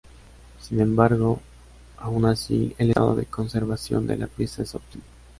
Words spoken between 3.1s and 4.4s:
de conservación de la